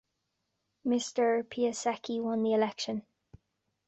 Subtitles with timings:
[0.83, 1.43] Mr.
[1.43, 3.05] Piasecki won the election.